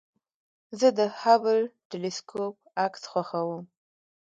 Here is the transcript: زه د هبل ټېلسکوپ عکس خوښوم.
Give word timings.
زه 0.79 0.87
د 0.99 0.99
هبل 1.21 1.57
ټېلسکوپ 1.89 2.55
عکس 2.85 3.01
خوښوم. 3.11 3.63